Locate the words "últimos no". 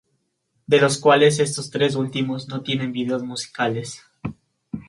1.93-2.63